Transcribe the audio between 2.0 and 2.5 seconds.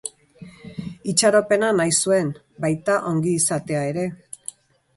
zuen,